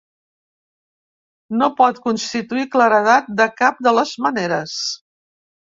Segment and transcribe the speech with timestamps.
[1.61, 4.77] No pot constituir claredat de cap de les maneres.